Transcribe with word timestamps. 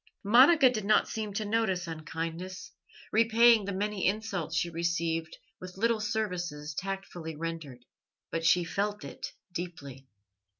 Monica 0.23 0.67
did 0.67 0.83
not 0.83 1.07
seem 1.07 1.31
to 1.31 1.45
notice 1.45 1.85
unkindness, 1.85 2.71
repaying 3.11 3.65
the 3.65 3.71
many 3.71 4.07
insults 4.07 4.55
she 4.55 4.67
received 4.67 5.37
with 5.59 5.77
little 5.77 5.99
services 6.01 6.73
tactfully 6.73 7.35
rendered, 7.35 7.85
but 8.31 8.43
she 8.43 8.63
felt 8.63 9.03
it 9.03 9.33
deeply. 9.51 10.07